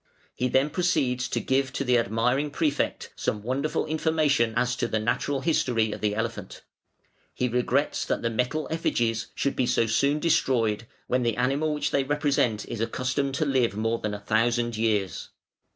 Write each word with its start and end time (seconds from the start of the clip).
He 0.33 0.47
then 0.47 0.71
proceeds 0.71 1.27
to 1.29 1.39
give 1.39 1.71
to 1.73 1.83
the 1.83 1.99
admiring 1.99 2.49
Prefect 2.49 3.13
some 3.15 3.43
wonderful 3.43 3.85
information 3.85 4.51
as 4.57 4.75
to 4.77 4.87
the 4.87 4.97
natural 4.97 5.41
history 5.41 5.91
of 5.91 6.01
the 6.01 6.15
elephant. 6.15 6.63
He 7.35 7.47
regrets 7.47 8.03
that 8.05 8.23
the 8.23 8.31
metal 8.31 8.67
effigies 8.71 9.27
should 9.35 9.55
be 9.55 9.67
so 9.67 9.85
soon 9.85 10.17
destroyed, 10.19 10.87
when 11.05 11.21
the 11.21 11.37
animal 11.37 11.71
which 11.71 11.91
they 11.91 12.03
represent 12.03 12.65
is 12.67 12.81
accustomed 12.81 13.35
to 13.35 13.45
live 13.45 13.77
more 13.77 13.99
than 13.99 14.15
a 14.15 14.19
thousand 14.19 14.75
years. 14.75 15.29